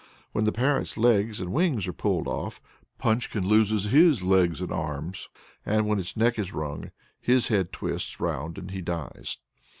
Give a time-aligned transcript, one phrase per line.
[0.31, 2.59] When the parrot's legs and wings are pulled off,
[2.97, 5.29] Punchkin loses his legs and arms;
[5.63, 6.89] and when its neck is wrung,
[7.19, 9.37] his head twists round and he dies.